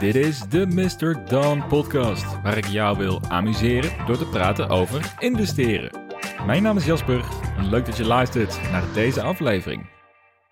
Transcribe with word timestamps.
Dit 0.00 0.14
is 0.14 0.40
de 0.40 0.66
Mr. 0.66 1.24
Dawn 1.24 1.66
podcast, 1.68 2.42
waar 2.42 2.56
ik 2.56 2.66
jou 2.66 2.98
wil 2.98 3.20
amuseren 3.22 4.06
door 4.06 4.18
te 4.18 4.26
praten 4.26 4.68
over 4.68 5.14
investeren. 5.18 6.06
Mijn 6.46 6.62
naam 6.62 6.76
is 6.76 6.84
Jasper 6.84 7.24
en 7.56 7.68
leuk 7.68 7.86
dat 7.86 7.96
je 7.96 8.04
luistert 8.04 8.60
naar 8.70 8.92
deze 8.94 9.22
aflevering. 9.22 9.86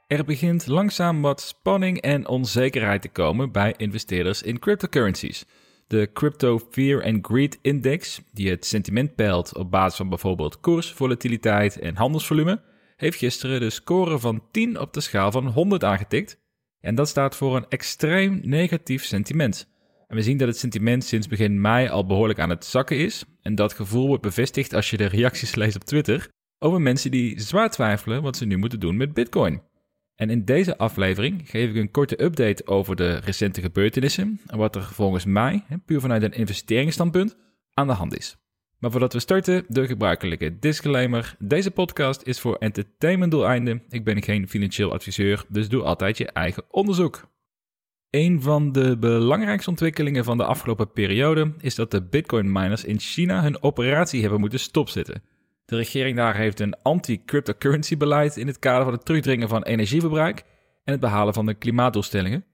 Er 0.06 0.24
begint 0.24 0.66
langzaam 0.66 1.22
wat 1.22 1.40
spanning 1.40 2.00
en 2.00 2.28
onzekerheid 2.28 3.02
te 3.02 3.08
komen 3.08 3.52
bij 3.52 3.74
investeerders 3.76 4.42
in 4.42 4.58
cryptocurrencies. 4.58 5.44
De 5.86 6.10
Crypto 6.12 6.60
Fear 6.70 7.04
and 7.04 7.26
Greed 7.26 7.58
Index, 7.62 8.20
die 8.32 8.50
het 8.50 8.66
sentiment 8.66 9.14
peilt 9.14 9.56
op 9.56 9.70
basis 9.70 9.96
van 9.96 10.08
bijvoorbeeld 10.08 10.60
koers, 10.60 10.92
volatiliteit 10.92 11.78
en 11.78 11.96
handelsvolume, 11.96 12.62
heeft 12.96 13.18
gisteren 13.18 13.60
de 13.60 13.70
score 13.70 14.18
van 14.18 14.42
10 14.50 14.80
op 14.80 14.92
de 14.92 15.00
schaal 15.00 15.30
van 15.30 15.46
100 15.46 15.84
aangetikt. 15.84 16.38
En 16.80 16.94
dat 16.94 17.08
staat 17.08 17.36
voor 17.36 17.56
een 17.56 17.68
extreem 17.68 18.40
negatief 18.42 19.04
sentiment. 19.04 19.68
En 20.06 20.16
we 20.16 20.22
zien 20.22 20.36
dat 20.36 20.48
het 20.48 20.58
sentiment 20.58 21.04
sinds 21.04 21.28
begin 21.28 21.60
mei 21.60 21.88
al 21.88 22.06
behoorlijk 22.06 22.38
aan 22.38 22.50
het 22.50 22.64
zakken 22.64 22.98
is. 22.98 23.24
En 23.42 23.54
dat 23.54 23.72
gevoel 23.72 24.06
wordt 24.06 24.22
bevestigd 24.22 24.74
als 24.74 24.90
je 24.90 24.96
de 24.96 25.06
reacties 25.06 25.54
leest 25.54 25.76
op 25.76 25.84
Twitter 25.84 26.28
over 26.58 26.80
mensen 26.80 27.10
die 27.10 27.40
zwaar 27.40 27.70
twijfelen 27.70 28.22
wat 28.22 28.36
ze 28.36 28.44
nu 28.44 28.56
moeten 28.56 28.80
doen 28.80 28.96
met 28.96 29.14
Bitcoin. 29.14 29.62
En 30.14 30.30
in 30.30 30.44
deze 30.44 30.78
aflevering 30.78 31.50
geef 31.50 31.70
ik 31.70 31.76
een 31.76 31.90
korte 31.90 32.22
update 32.22 32.66
over 32.66 32.96
de 32.96 33.16
recente 33.16 33.60
gebeurtenissen 33.60 34.40
en 34.46 34.58
wat 34.58 34.76
er 34.76 34.82
volgens 34.82 35.24
mij, 35.24 35.64
puur 35.84 36.00
vanuit 36.00 36.22
een 36.22 36.32
investeringsstandpunt, 36.32 37.36
aan 37.74 37.86
de 37.86 37.92
hand 37.92 38.18
is. 38.18 38.36
Maar 38.78 38.90
voordat 38.90 39.12
we 39.12 39.18
starten, 39.18 39.64
de 39.68 39.86
gebruikelijke 39.86 40.58
disclaimer. 40.58 41.36
Deze 41.38 41.70
podcast 41.70 42.22
is 42.22 42.40
voor 42.40 42.56
entertainmentdoeleinden. 42.56 43.82
Ik 43.88 44.04
ben 44.04 44.22
geen 44.22 44.48
financieel 44.48 44.92
adviseur, 44.92 45.44
dus 45.48 45.68
doe 45.68 45.82
altijd 45.82 46.18
je 46.18 46.30
eigen 46.30 46.64
onderzoek. 46.70 47.28
Een 48.10 48.42
van 48.42 48.72
de 48.72 48.98
belangrijkste 48.98 49.70
ontwikkelingen 49.70 50.24
van 50.24 50.36
de 50.36 50.44
afgelopen 50.44 50.92
periode 50.92 51.54
is 51.58 51.74
dat 51.74 51.90
de 51.90 52.02
Bitcoin 52.02 52.52
miners 52.52 52.84
in 52.84 52.98
China 52.98 53.42
hun 53.42 53.62
operatie 53.62 54.20
hebben 54.20 54.40
moeten 54.40 54.60
stopzetten. 54.60 55.22
De 55.64 55.76
regering 55.76 56.16
daar 56.16 56.36
heeft 56.36 56.60
een 56.60 56.82
anti-cryptocurrency 56.82 57.96
beleid 57.96 58.36
in 58.36 58.46
het 58.46 58.58
kader 58.58 58.84
van 58.84 58.92
het 58.92 59.04
terugdringen 59.04 59.48
van 59.48 59.62
energieverbruik 59.62 60.44
en 60.84 60.92
het 60.92 61.00
behalen 61.00 61.34
van 61.34 61.46
de 61.46 61.54
klimaatdoelstellingen. 61.54 62.44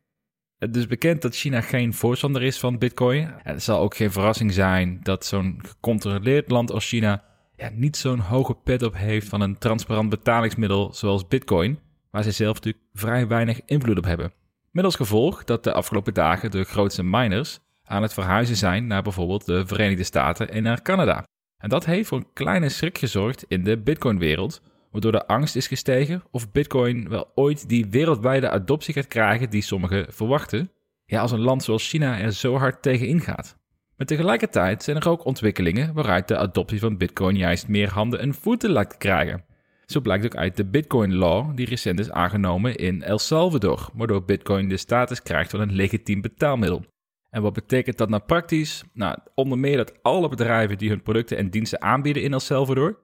Het 0.63 0.77
is 0.77 0.87
bekend 0.87 1.23
dat 1.23 1.35
China 1.35 1.61
geen 1.61 1.95
voorstander 1.95 2.43
is 2.43 2.59
van 2.59 2.79
Bitcoin. 2.79 3.29
het 3.43 3.63
zal 3.63 3.81
ook 3.81 3.97
geen 3.97 4.13
verrassing 4.13 4.53
zijn 4.53 5.01
dat 5.03 5.25
zo'n 5.25 5.61
gecontroleerd 5.63 6.51
land 6.51 6.71
als 6.71 6.89
China 6.89 7.25
ja, 7.57 7.71
niet 7.73 7.97
zo'n 7.97 8.19
hoge 8.19 8.55
pet 8.55 8.83
op 8.83 8.97
heeft 8.97 9.29
van 9.29 9.41
een 9.41 9.59
transparant 9.59 10.09
betalingsmiddel 10.09 10.95
zoals 10.95 11.29
Bitcoin, 11.29 11.79
waar 12.11 12.23
ze 12.23 12.31
zelf 12.31 12.55
natuurlijk 12.55 12.85
vrij 12.93 13.27
weinig 13.27 13.61
invloed 13.65 13.99
op 13.99 14.05
hebben. 14.05 14.33
Met 14.71 14.85
als 14.85 14.97
gevolg 14.97 15.45
dat 15.45 15.65
de 15.65 15.73
afgelopen 15.73 16.15
dagen 16.15 16.51
de 16.51 16.65
grootste 16.65 17.03
miners 17.03 17.59
aan 17.85 18.03
het 18.03 18.13
verhuizen 18.13 18.57
zijn 18.57 18.87
naar 18.87 19.03
bijvoorbeeld 19.03 19.47
de 19.47 19.67
Verenigde 19.67 20.05
Staten 20.05 20.51
en 20.51 20.63
naar 20.63 20.83
Canada. 20.83 21.25
En 21.59 21.69
dat 21.69 21.85
heeft 21.85 22.09
voor 22.09 22.19
een 22.19 22.33
kleine 22.33 22.69
schrik 22.69 22.99
gezorgd 22.99 23.45
in 23.49 23.65
de 23.65 23.79
Bitcoin-wereld, 23.79 24.63
waardoor 24.93 25.12
de 25.12 25.27
angst 25.27 25.57
is 25.57 25.67
gestegen 25.67 26.23
of 26.31 26.51
Bitcoin 26.51 27.09
wel 27.09 27.31
ooit 27.35 27.69
die 27.69 27.87
wereldwijde 27.87 28.51
adoptie 28.51 28.95
gaat 28.95 29.09
krijgen 29.09 29.51
die 29.51 29.62
sommigen 29.62 30.12
verwachten. 30.12 30.71
Ja, 31.05 31.21
als 31.21 31.33
een 31.33 31.41
land 31.41 31.62
zoals 31.62 31.89
China 31.89 32.19
er 32.19 32.33
zo 32.33 32.57
hard 32.57 32.83
tegen 32.83 33.07
ingaat. 33.07 33.57
Maar 33.97 34.07
tegelijkertijd 34.07 34.83
zijn 34.83 34.97
er 34.97 35.09
ook 35.09 35.25
ontwikkelingen 35.25 35.95
waaruit 35.95 36.29
de 36.29 36.37
adoptie 36.37 36.79
van 36.79 36.97
Bitcoin 36.97 37.37
juist 37.37 37.69
meer 37.69 37.91
handen 37.91 38.20
en 38.20 38.35
voeten 38.35 38.89
te 38.89 38.97
krijgen. 38.98 39.45
Zo 39.87 40.01
blijkt 40.01 40.25
ook 40.25 40.37
uit 40.37 40.57
de 40.57 40.65
Bitcoin 40.65 41.15
Law, 41.15 41.57
die 41.57 41.67
recent 41.67 41.98
is 41.98 42.11
aangenomen 42.11 42.77
in 42.77 43.03
El 43.03 43.19
Salvador, 43.19 43.91
waardoor 43.95 44.25
Bitcoin 44.25 44.69
de 44.69 44.77
status 44.77 45.23
krijgt 45.23 45.51
van 45.51 45.61
een 45.61 45.73
legitiem 45.73 46.20
betaalmiddel. 46.20 46.85
En 47.31 47.43
wat 47.43 47.53
betekent 47.53 47.98
dat 47.98 48.09
nou 48.09 48.23
praktisch? 48.23 48.85
Nou, 48.93 49.19
onder 49.35 49.59
meer 49.59 49.77
dat 49.77 50.03
alle 50.03 50.29
bedrijven 50.29 50.79
die 50.79 50.89
hun 50.89 51.03
producten 51.03 51.37
en 51.37 51.51
diensten 51.51 51.83
aanbieden 51.83 52.23
in 52.23 52.33
El 52.33 52.41
Salvador, 52.41 52.98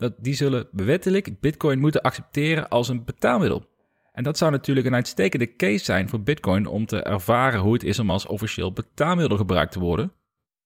dat 0.00 0.14
die 0.18 0.34
zullen 0.34 0.68
wettelijk 0.72 1.40
Bitcoin 1.40 1.78
moeten 1.78 2.02
accepteren 2.02 2.68
als 2.68 2.88
een 2.88 3.04
betaalmiddel. 3.04 3.68
En 4.12 4.22
dat 4.22 4.38
zou 4.38 4.50
natuurlijk 4.50 4.86
een 4.86 4.94
uitstekende 4.94 5.56
case 5.56 5.84
zijn 5.84 6.08
voor 6.08 6.22
Bitcoin 6.22 6.66
om 6.66 6.86
te 6.86 7.02
ervaren 7.02 7.60
hoe 7.60 7.72
het 7.72 7.84
is 7.84 7.98
om 7.98 8.10
als 8.10 8.26
officieel 8.26 8.72
betaalmiddel 8.72 9.36
gebruikt 9.36 9.72
te 9.72 9.80
worden. 9.80 10.12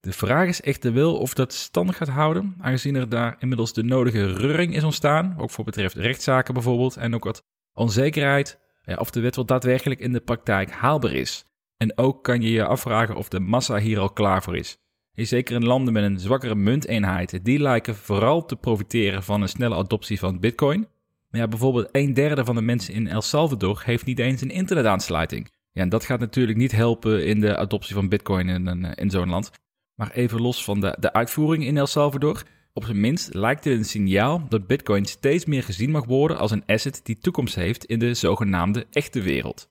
De 0.00 0.12
vraag 0.12 0.48
is 0.48 0.60
echter 0.60 0.92
wel 0.92 1.16
of 1.16 1.34
dat 1.34 1.52
stand 1.52 1.94
gaat 1.94 2.08
houden, 2.08 2.54
aangezien 2.60 2.94
er 2.94 3.08
daar 3.08 3.36
inmiddels 3.38 3.72
de 3.72 3.82
nodige 3.82 4.32
reuring 4.32 4.74
is 4.74 4.84
ontstaan, 4.84 5.34
ook 5.38 5.50
voor 5.50 5.64
betreft 5.64 5.94
rechtszaken 5.94 6.54
bijvoorbeeld, 6.54 6.96
en 6.96 7.14
ook 7.14 7.24
wat 7.24 7.44
onzekerheid 7.72 8.58
of 8.96 9.10
de 9.10 9.20
wet 9.20 9.36
wel 9.36 9.44
daadwerkelijk 9.44 10.00
in 10.00 10.12
de 10.12 10.20
praktijk 10.20 10.70
haalbaar 10.70 11.12
is. 11.12 11.44
En 11.76 11.98
ook 11.98 12.24
kan 12.24 12.42
je 12.42 12.50
je 12.50 12.64
afvragen 12.64 13.16
of 13.16 13.28
de 13.28 13.40
massa 13.40 13.78
hier 13.78 13.98
al 13.98 14.10
klaar 14.10 14.42
voor 14.42 14.56
is. 14.56 14.78
Zeker 15.14 15.54
in 15.54 15.64
landen 15.64 15.92
met 15.92 16.04
een 16.04 16.18
zwakkere 16.18 16.54
munteenheid, 16.54 17.44
die 17.44 17.58
lijken 17.58 17.96
vooral 17.96 18.44
te 18.44 18.56
profiteren 18.56 19.22
van 19.22 19.42
een 19.42 19.48
snelle 19.48 19.74
adoptie 19.74 20.18
van 20.18 20.40
Bitcoin. 20.40 20.86
Maar 21.30 21.40
ja, 21.40 21.48
bijvoorbeeld 21.48 21.88
een 21.92 22.14
derde 22.14 22.44
van 22.44 22.54
de 22.54 22.62
mensen 22.62 22.94
in 22.94 23.08
El 23.08 23.22
Salvador 23.22 23.82
heeft 23.84 24.04
niet 24.04 24.18
eens 24.18 24.40
een 24.40 24.50
internetaansluiting. 24.50 25.50
Ja, 25.72 25.82
en 25.82 25.88
dat 25.88 26.04
gaat 26.04 26.20
natuurlijk 26.20 26.58
niet 26.58 26.72
helpen 26.72 27.26
in 27.26 27.40
de 27.40 27.56
adoptie 27.56 27.94
van 27.94 28.08
Bitcoin 28.08 28.48
in, 28.48 28.84
in 28.94 29.10
zo'n 29.10 29.28
land. 29.28 29.50
Maar 29.94 30.10
even 30.10 30.40
los 30.40 30.64
van 30.64 30.80
de, 30.80 30.96
de 31.00 31.12
uitvoering 31.12 31.64
in 31.64 31.76
El 31.76 31.86
Salvador, 31.86 32.42
op 32.72 32.84
zijn 32.84 33.00
minst 33.00 33.34
lijkt 33.34 33.64
het 33.64 33.78
een 33.78 33.84
signaal 33.84 34.46
dat 34.48 34.66
Bitcoin 34.66 35.04
steeds 35.04 35.44
meer 35.44 35.62
gezien 35.62 35.90
mag 35.90 36.04
worden 36.04 36.38
als 36.38 36.50
een 36.50 36.66
asset 36.66 37.00
die 37.02 37.18
toekomst 37.18 37.54
heeft 37.54 37.84
in 37.84 37.98
de 37.98 38.14
zogenaamde 38.14 38.86
echte 38.90 39.20
wereld. 39.20 39.68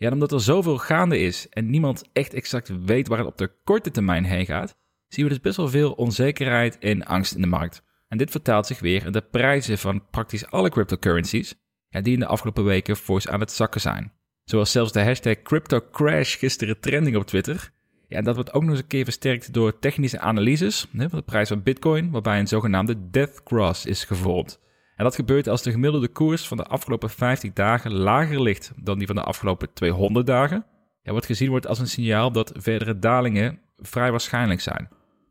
Ja, 0.00 0.10
omdat 0.10 0.32
er 0.32 0.40
zoveel 0.40 0.78
gaande 0.78 1.18
is 1.18 1.48
en 1.48 1.70
niemand 1.70 2.04
echt 2.12 2.34
exact 2.34 2.84
weet 2.84 3.08
waar 3.08 3.18
het 3.18 3.26
op 3.26 3.38
de 3.38 3.50
korte 3.64 3.90
termijn 3.90 4.24
heen 4.24 4.46
gaat, 4.46 4.76
zien 5.08 5.24
we 5.24 5.30
dus 5.30 5.40
best 5.40 5.56
wel 5.56 5.68
veel 5.68 5.92
onzekerheid 5.92 6.78
en 6.78 7.04
angst 7.04 7.34
in 7.34 7.40
de 7.40 7.46
markt. 7.46 7.82
En 8.08 8.18
dit 8.18 8.30
vertaalt 8.30 8.66
zich 8.66 8.80
weer 8.80 9.06
in 9.06 9.12
de 9.12 9.20
prijzen 9.20 9.78
van 9.78 10.10
praktisch 10.10 10.46
alle 10.46 10.70
cryptocurrencies, 10.70 11.54
die 11.88 12.12
in 12.12 12.18
de 12.18 12.26
afgelopen 12.26 12.64
weken 12.64 12.96
fors 12.96 13.28
aan 13.28 13.40
het 13.40 13.52
zakken 13.52 13.80
zijn. 13.80 14.12
Zoals 14.44 14.72
zelfs 14.72 14.92
de 14.92 15.02
hashtag 15.02 15.42
CryptoCrash 15.42 16.38
gisteren 16.38 16.80
trending 16.80 17.16
op 17.16 17.26
Twitter. 17.26 17.72
Ja, 18.08 18.22
dat 18.22 18.34
wordt 18.34 18.52
ook 18.52 18.62
nog 18.62 18.70
eens 18.70 18.80
een 18.80 18.86
keer 18.86 19.04
versterkt 19.04 19.52
door 19.52 19.78
technische 19.78 20.20
analyses 20.20 20.86
van 20.96 21.08
de 21.10 21.22
prijs 21.22 21.48
van 21.48 21.62
Bitcoin, 21.62 22.10
waarbij 22.10 22.38
een 22.38 22.48
zogenaamde 22.48 23.10
death 23.10 23.42
cross 23.42 23.86
is 23.86 24.04
gevormd. 24.04 24.60
En 25.00 25.06
dat 25.06 25.14
gebeurt 25.14 25.48
als 25.48 25.62
de 25.62 25.70
gemiddelde 25.70 26.08
koers 26.08 26.48
van 26.48 26.56
de 26.56 26.64
afgelopen 26.64 27.10
50 27.10 27.52
dagen 27.52 27.92
lager 27.92 28.42
ligt 28.42 28.72
dan 28.76 28.98
die 28.98 29.06
van 29.06 29.16
de 29.16 29.22
afgelopen 29.22 29.72
200 29.72 30.26
dagen. 30.26 30.66
Ja, 31.02 31.12
wat 31.12 31.26
gezien 31.26 31.50
wordt 31.50 31.66
als 31.66 31.78
een 31.78 31.86
signaal 31.86 32.32
dat 32.32 32.52
verdere 32.56 32.98
dalingen 32.98 33.60
vrij 33.76 34.10
waarschijnlijk 34.10 34.60
zijn. 34.60 34.88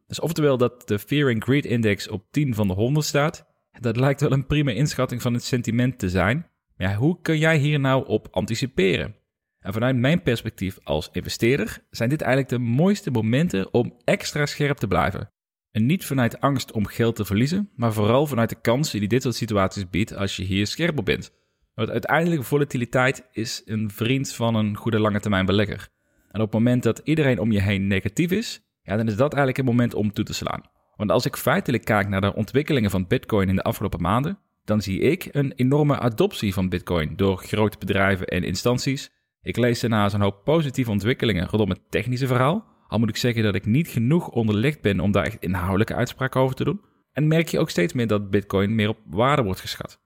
Dus 0.08 0.19
oftewel 0.19 0.58
dat 0.58 0.88
de 0.88 1.00
Fear 1.00 1.34
and 1.34 1.44
Greed 1.44 1.66
Index 1.66 2.08
op 2.08 2.25
10 2.31 2.53
van 2.53 2.68
de 2.68 2.74
100 2.74 3.06
staat, 3.06 3.46
dat 3.79 3.96
lijkt 3.96 4.22
wel 4.22 4.31
een 4.31 4.46
prima 4.46 4.72
inschatting 4.72 5.22
van 5.22 5.34
het 5.34 5.44
sentiment 5.44 6.00
te 6.00 6.09
zijn. 6.09 6.47
Maar 6.75 6.90
ja, 6.90 6.96
hoe 6.96 7.22
kun 7.22 7.38
jij 7.38 7.58
hier 7.58 7.79
nou 7.79 8.08
op 8.08 8.28
anticiperen? 8.31 9.16
En 9.59 9.74
vanuit 9.74 9.96
mijn 9.96 10.22
perspectief 10.22 10.78
als 10.84 11.09
investeerder 11.12 11.85
zijn 11.90 12.09
dit 12.09 12.22
eigenlijk 12.22 12.52
de 12.52 12.59
mooiste 12.59 13.12
momenten 13.12 13.74
om 13.74 13.96
extra 14.03 14.46
scherp 14.46 14.78
te 14.78 14.88
blijven. 14.88 15.31
En 15.72 15.85
niet 15.85 16.06
vanuit 16.06 16.41
angst 16.41 16.72
om 16.72 16.85
geld 16.85 17.16
te 17.16 17.25
verliezen, 17.25 17.69
maar 17.75 17.94
vooral 17.94 18.25
vanuit 18.25 18.50
de 18.50 18.62
kansen 18.62 19.00
die 19.00 19.09
dit 19.09 19.22
soort 19.22 19.35
situaties 19.35 19.90
biedt 19.90 20.16
als 20.16 20.35
je 20.35 20.44
hier 20.44 20.68
scherp 20.68 20.97
op 20.97 21.06
bent. 21.06 21.31
Want 21.74 21.90
uiteindelijk 21.90 22.44
volatiliteit 22.44 23.28
is 23.31 23.62
een 23.66 23.90
vriend 23.91 24.34
van 24.34 24.56
een 24.56 24.75
goede 24.75 25.00
lange 25.00 25.19
termijn 25.19 25.46
belegger. 25.46 25.90
En 26.31 26.41
op 26.41 26.52
het 26.52 26.53
moment 26.53 26.84
dat 26.84 27.02
iedereen 27.03 27.40
om 27.40 27.52
je 27.52 27.62
heen 27.62 27.88
negatief 27.88 28.31
is, 28.31 28.62
ja, 28.81 28.97
dan 28.97 29.08
is 29.08 29.16
dat 29.16 29.34
eigenlijk 29.34 29.58
het 29.58 29.66
moment 29.66 29.94
om 29.94 30.13
toe 30.13 30.25
te 30.25 30.34
slaan. 30.34 30.62
Want 30.96 31.12
als 31.12 31.25
ik 31.25 31.35
feitelijk 31.35 31.85
kijk 31.85 32.08
naar 32.08 32.22
de 32.22 32.35
ontwikkelingen 32.35 32.90
van 32.90 33.08
Bitcoin 33.08 33.50
in 33.50 33.56
de 33.56 33.63
afgelopen 33.63 34.02
maanden, 34.02 34.40
dan 34.63 34.81
zie 34.81 35.00
ik 35.00 35.28
een 35.31 35.53
enorme 35.56 36.00
adoptie 36.00 36.53
van 36.53 36.69
Bitcoin 36.69 37.16
door 37.16 37.38
grote 37.38 37.78
bedrijven 37.78 38.28
en 38.28 38.44
instanties. 38.44 39.09
Ik 39.41 39.58
lees 39.58 39.79
daarnaast 39.79 40.13
een 40.13 40.22
hoop 40.22 40.44
positieve 40.44 40.91
ontwikkelingen 40.91 41.47
rondom 41.47 41.70
het 41.70 41.82
technische 41.90 42.28
verhaal, 42.28 42.66
al 42.90 43.00
moet 43.00 43.09
ik 43.09 43.18
zeggen 43.18 43.44
dat 43.44 43.56
ik 43.56 43.66
niet 43.66 43.88
genoeg 43.88 44.30
onderlegd 44.30 44.82
ben 44.82 45.00
om 45.00 45.12
daar 45.12 45.26
echt 45.26 45.38
inhoudelijke 45.40 45.96
uitspraken 45.96 46.41
over 46.41 46.56
te 46.56 46.64
doen. 46.64 46.82
En 47.12 47.28
merk 47.28 47.47
je 47.47 47.59
ook 47.59 47.70
steeds 47.70 47.94
meer 47.94 48.08
dat 48.08 48.30
Bitcoin 48.30 48.76
meer 48.76 48.90
op 48.90 48.97
waarde 49.06 49.44
wordt 49.44 49.59
geschat. 49.59 50.00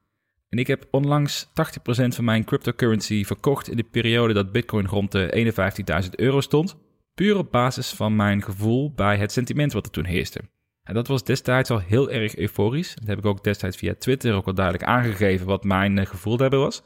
En 0.49 0.57
ik 0.59 0.67
heb 0.67 0.87
onlangs 0.91 1.47
80% 1.47 1.49
van 2.07 2.23
mijn 2.23 2.43
cryptocurrency 2.43 3.23
verkocht 3.23 3.69
in 3.69 3.77
de 3.77 3.83
periode 3.83 4.33
dat 4.33 4.51
Bitcoin 4.51 4.87
rond 4.87 5.11
de 5.11 5.53
51.000 6.03 6.09
euro 6.09 6.41
stond. 6.41 6.77
Puur 7.13 7.37
op 7.37 7.51
basis 7.51 7.91
van 7.91 8.15
mijn 8.15 8.43
gevoel 8.43 8.93
bij 8.93 9.17
het 9.17 9.31
sentiment 9.31 9.73
wat 9.73 9.85
er 9.85 9.91
toen 9.91 10.05
heerste. 10.05 10.41
En 10.83 10.93
dat 10.93 11.07
was 11.07 11.23
destijds 11.23 11.69
al 11.69 11.79
heel 11.79 12.11
erg 12.11 12.35
euforisch. 12.35 12.95
Dat 12.95 13.07
heb 13.07 13.17
ik 13.17 13.25
ook 13.25 13.43
destijds 13.43 13.77
via 13.77 13.95
Twitter 13.97 14.33
ook 14.33 14.47
al 14.47 14.53
duidelijk 14.53 14.85
aangegeven 14.85 15.45
wat 15.45 15.63
mijn 15.63 15.97
eh, 15.97 16.05
gevoel 16.05 16.37
daarbij 16.37 16.59
was. 16.59 16.83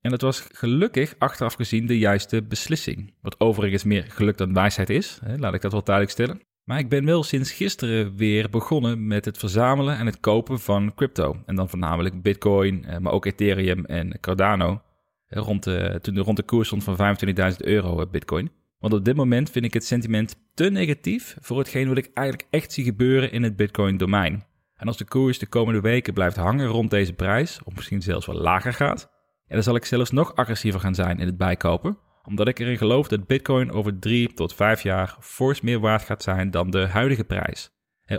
En 0.00 0.10
dat 0.10 0.20
was 0.20 0.46
gelukkig 0.52 1.14
achteraf 1.18 1.54
gezien 1.54 1.86
de 1.86 1.98
juiste 1.98 2.42
beslissing. 2.42 3.14
Wat 3.20 3.40
overigens 3.40 3.84
meer 3.84 4.04
geluk 4.08 4.36
dan 4.36 4.54
wijsheid 4.54 4.90
is, 4.90 5.18
hè, 5.24 5.36
laat 5.38 5.54
ik 5.54 5.60
dat 5.60 5.72
wel 5.72 5.84
duidelijk 5.84 6.14
stellen. 6.14 6.40
Maar 6.64 6.78
ik 6.78 6.88
ben 6.88 7.04
wel 7.04 7.22
sinds 7.22 7.52
gisteren 7.52 8.16
weer 8.16 8.50
begonnen 8.50 9.06
met 9.06 9.24
het 9.24 9.38
verzamelen 9.38 9.96
en 9.96 10.06
het 10.06 10.20
kopen 10.20 10.60
van 10.60 10.94
crypto. 10.94 11.42
En 11.46 11.54
dan 11.54 11.68
voornamelijk 11.68 12.22
Bitcoin, 12.22 12.84
eh, 12.84 12.98
maar 12.98 13.12
ook 13.12 13.26
Ethereum 13.26 13.84
en 13.84 14.20
Cardano. 14.20 14.82
rond 15.28 15.64
de, 15.64 15.98
toen 16.02 16.14
de 16.14 16.20
rond 16.20 16.36
de 16.36 16.42
koers 16.42 16.66
stond 16.66 16.84
van 16.84 16.96
25.000 16.96 17.56
euro 17.56 18.06
bitcoin. 18.06 18.50
Want 18.78 18.92
op 18.92 19.04
dit 19.04 19.16
moment 19.16 19.50
vind 19.50 19.64
ik 19.64 19.72
het 19.72 19.84
sentiment 19.84 20.34
te 20.54 20.70
negatief 20.70 21.36
voor 21.40 21.58
hetgeen 21.58 21.88
wat 21.88 21.98
ik 21.98 22.10
eigenlijk 22.14 22.48
echt 22.50 22.72
zie 22.72 22.84
gebeuren 22.84 23.32
in 23.32 23.42
het 23.42 23.56
bitcoin-domein. 23.56 24.44
En 24.74 24.86
als 24.86 24.96
de 24.96 25.04
koers 25.04 25.38
de 25.38 25.46
komende 25.46 25.80
weken 25.80 26.14
blijft 26.14 26.36
hangen 26.36 26.66
rond 26.66 26.90
deze 26.90 27.12
prijs, 27.12 27.60
of 27.64 27.74
misschien 27.74 28.02
zelfs 28.02 28.26
wel 28.26 28.36
lager 28.36 28.72
gaat, 28.72 29.10
ja, 29.48 29.54
dan 29.54 29.62
zal 29.62 29.74
ik 29.74 29.84
zelfs 29.84 30.10
nog 30.10 30.34
agressiever 30.34 30.80
gaan 30.80 30.94
zijn 30.94 31.18
in 31.18 31.26
het 31.26 31.36
bijkopen, 31.36 31.98
omdat 32.24 32.48
ik 32.48 32.58
erin 32.58 32.78
geloof 32.78 33.08
dat 33.08 33.26
bitcoin 33.26 33.72
over 33.72 33.98
drie 33.98 34.34
tot 34.34 34.54
vijf 34.54 34.82
jaar 34.82 35.16
fors 35.20 35.60
meer 35.60 35.80
waard 35.80 36.02
gaat 36.02 36.22
zijn 36.22 36.50
dan 36.50 36.70
de 36.70 36.86
huidige 36.86 37.24
prijs. 37.24 37.70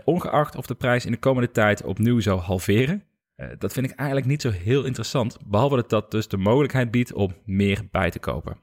ongeacht 0.04 0.56
of 0.56 0.66
de 0.66 0.76
prijs 0.76 1.06
in 1.06 1.12
de 1.12 1.18
komende 1.18 1.52
tijd 1.52 1.84
opnieuw 1.84 2.20
zou 2.20 2.40
halveren, 2.40 3.04
eh, 3.36 3.48
dat 3.58 3.74
vind 3.74 3.92
ik 3.92 3.96
eigenlijk 3.98 4.30
niet 4.30 4.42
zo 4.42 4.50
heel 4.50 4.84
interessant, 4.84 5.38
behalve 5.46 5.76
dat 5.76 5.90
dat 5.90 6.12
dus 6.12 6.28
de 6.28 6.38
mogelijkheid 6.38 6.92
biedt 6.92 7.14
om 7.14 7.36
meer 7.46 7.88
bij 7.92 8.10
te 8.10 8.20
kopen. 8.20 8.58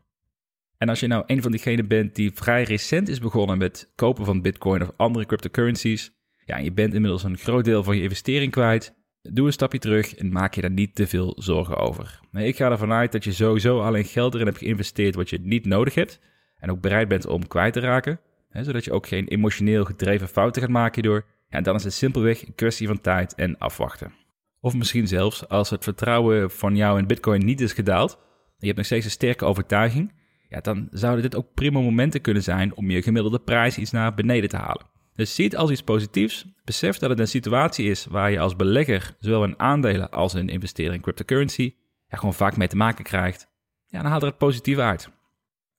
En 0.79 0.89
als 0.89 1.01
je 1.01 1.07
nou 1.07 1.23
een 1.27 1.43
van 1.43 1.51
diegenen 1.51 1.89
bent 1.89 2.15
die 2.15 2.31
vrij 2.35 2.63
recent 2.63 3.09
is 3.09 3.21
begonnen 3.21 3.59
met 3.59 3.93
kopen 3.95 4.25
van 4.25 4.43
bitcoin 4.43 4.83
of 4.83 4.91
andere 4.97 5.27
cryptocurrencies, 5.27 6.13
ja, 6.45 6.57
en 6.57 6.65
je 6.65 6.73
bent 6.73 6.95
inmiddels 6.95 7.23
een 7.23 7.39
groot 7.39 7.65
deel 7.65 7.83
van 7.83 7.97
je 7.97 8.03
investering 8.03 8.53
kwijt, 8.53 8.96
doe 9.33 9.47
een 9.47 9.53
stapje 9.53 9.79
terug 9.79 10.15
en 10.15 10.33
maak 10.33 10.55
je 10.55 10.61
daar 10.61 10.71
niet 10.71 10.95
te 10.95 11.07
veel 11.07 11.33
zorgen 11.39 11.77
over. 11.77 12.21
Ik 12.33 12.57
ga 12.57 12.71
ervan 12.71 12.93
uit 12.93 13.13
dat 13.13 13.25
je 13.25 13.33
sowieso 13.33 13.81
alleen 13.81 14.05
geld 14.05 14.35
erin 14.35 14.47
hebt 14.47 14.59
geïnvesteerd 14.59 15.15
wat 15.15 15.31
je 15.31 15.39
niet 15.41 15.65
nodig 15.65 15.95
hebt 15.95 16.21
en 16.59 16.71
ook 16.71 16.81
bereid 16.81 17.09
bent 17.09 17.27
om 17.27 17.47
kwijt 17.47 17.73
te 17.73 17.81
raken, 17.81 18.21
zodat 18.51 18.85
je 18.85 18.93
ook 18.93 19.07
geen 19.07 19.29
emotioneel 19.29 19.85
gedreven 19.85 20.29
fouten 20.29 20.63
gaat 20.63 20.71
maken 20.71 21.03
hierdoor. 21.03 21.25
Ja, 21.49 21.61
dan 21.61 21.75
is 21.75 21.85
het 21.85 21.93
simpelweg 21.93 22.47
een 22.47 22.55
kwestie 22.55 22.87
van 22.87 23.01
tijd 23.01 23.35
en 23.35 23.59
afwachten. 23.59 24.13
Of 24.61 24.75
misschien 24.75 25.09
zelfs 25.09 25.49
als 25.49 25.71
het 25.71 25.85
vertrouwen 25.85 26.51
van 26.51 26.77
jou 26.77 26.99
in 26.99 27.07
Bitcoin 27.07 27.45
niet 27.45 27.61
is 27.61 27.73
gedaald, 27.73 28.13
en 28.13 28.57
je 28.59 28.67
hebt 28.67 28.77
nog 28.77 28.87
steeds 28.87 29.05
een 29.05 29.11
sterke 29.11 29.45
overtuiging, 29.45 30.13
ja, 30.49 30.61
dan 30.61 30.89
zouden 30.91 31.23
dit 31.23 31.37
ook 31.37 31.55
prima 31.55 31.81
momenten 31.81 32.21
kunnen 32.21 32.43
zijn 32.43 32.77
om 32.77 32.91
je 32.91 33.03
gemiddelde 33.03 33.39
prijs 33.39 33.79
iets 33.79 33.91
naar 33.91 34.15
beneden 34.15 34.49
te 34.49 34.57
halen. 34.57 34.87
Dus 35.17 35.35
zie 35.35 35.45
het 35.45 35.57
als 35.57 35.71
iets 35.71 35.83
positiefs. 35.83 36.45
Besef 36.65 36.99
dat 36.99 37.11
het 37.11 37.19
een 37.19 37.29
situatie 37.29 37.91
is 37.91 38.07
waar 38.11 38.31
je 38.31 38.41
als 38.41 38.57
belegger 38.57 39.17
zowel 39.21 39.45
in 39.45 39.59
aandelen 39.59 40.11
als 40.11 40.35
in 40.35 40.49
investering 40.49 40.95
in 40.95 41.01
cryptocurrency 41.01 41.75
ja, 42.09 42.17
gewoon 42.17 42.35
vaak 42.35 42.57
mee 42.57 42.69
te 42.69 42.77
maken 42.77 43.05
krijgt. 43.05 43.49
Ja, 43.87 44.03
dan 44.03 44.11
haalt 44.11 44.23
er 44.23 44.29
het 44.29 44.39
positief 44.39 44.79
uit. 44.79 45.11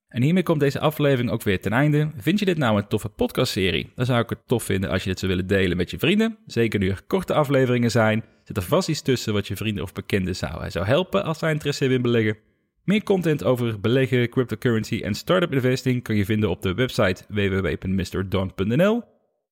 En 0.07 0.21
hiermee 0.21 0.43
komt 0.43 0.59
deze 0.59 0.79
aflevering 0.79 1.31
ook 1.31 1.43
weer 1.43 1.61
ten 1.61 1.73
einde. 1.73 2.09
Vind 2.17 2.39
je 2.39 2.45
dit 2.45 2.57
nou 2.57 2.77
een 2.77 2.87
toffe 2.87 3.09
podcastserie? 3.09 3.91
Dan 3.95 4.05
zou 4.05 4.21
ik 4.21 4.29
het 4.29 4.47
tof 4.47 4.63
vinden 4.63 4.89
als 4.89 5.03
je 5.03 5.09
dit 5.09 5.19
zou 5.19 5.31
willen 5.31 5.47
delen 5.47 5.77
met 5.77 5.91
je 5.91 5.99
vrienden. 5.99 6.37
Zeker 6.45 6.79
nu 6.79 6.89
er 6.89 7.03
korte 7.07 7.33
afleveringen 7.33 7.91
zijn. 7.91 8.23
Zit 8.43 8.57
er 8.57 8.63
vast 8.63 8.89
iets 8.89 9.01
tussen 9.01 9.33
wat 9.33 9.47
je 9.47 9.55
vrienden 9.55 9.83
of 9.83 9.93
bekenden 9.93 10.35
zou, 10.35 10.69
zou 10.69 10.85
helpen 10.85 11.23
als 11.23 11.39
zij 11.39 11.51
interesse 11.51 11.83
hebben 11.83 12.03
in 12.03 12.11
beleggen. 12.11 12.37
Meer 12.83 13.03
content 13.03 13.43
over 13.43 13.79
beleggen, 13.79 14.29
cryptocurrency 14.29 15.01
en 15.03 15.13
startup 15.13 15.53
investing 15.53 16.03
kun 16.03 16.15
je 16.15 16.25
vinden 16.25 16.49
op 16.49 16.61
de 16.61 16.73
website 16.73 17.23
www.mrdon.nl. 17.27 19.03